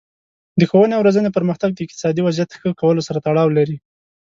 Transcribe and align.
د 0.59 0.61
ښوونې 0.69 0.93
او 0.95 1.05
روزنې 1.07 1.29
پرمختګ 1.37 1.69
د 1.73 1.79
اقتصادي 1.85 2.21
وضعیت 2.23 2.49
ښه 2.59 2.69
کولو 2.81 3.05
سره 3.07 3.23
تړاو 3.25 3.55
لري. 3.57 3.77